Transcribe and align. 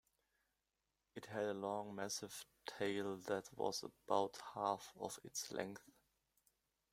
It 1.13 1.27
had 1.27 1.43
a 1.43 1.53
long, 1.53 1.93
massive 1.93 2.47
tail 2.65 3.17
that 3.27 3.55
was 3.55 3.83
about 3.83 4.39
half 4.55 4.91
of 4.99 5.19
its 5.23 5.51
length. 5.51 5.83